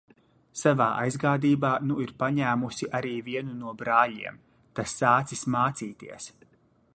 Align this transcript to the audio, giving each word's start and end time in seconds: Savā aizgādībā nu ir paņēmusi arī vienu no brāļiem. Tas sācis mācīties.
Savā 0.59 0.85
aizgādībā 1.01 1.73
nu 1.89 1.97
ir 2.05 2.13
paņēmusi 2.23 2.89
arī 3.01 3.13
vienu 3.29 3.53
no 3.59 3.75
brāļiem. 3.83 4.41
Tas 4.81 4.97
sācis 5.03 5.47
mācīties. 5.59 6.33